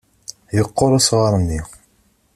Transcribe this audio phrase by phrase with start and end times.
[0.57, 1.61] Yeqqur usɣar-nni.